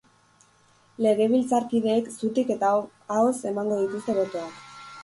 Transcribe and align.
Legebiltzarkideek 1.07 2.09
zutik 2.15 2.51
eta 2.57 2.73
ahoz 3.19 3.35
emango 3.53 3.83
dituzte 3.85 4.19
botoak. 4.23 4.63